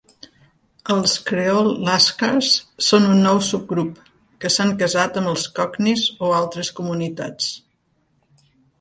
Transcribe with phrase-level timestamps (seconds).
[0.93, 2.49] Els Creole Lascars
[2.87, 4.01] són un nou subgrup,
[4.41, 7.55] que s"han casat amb els Cocknies o altres comunitats.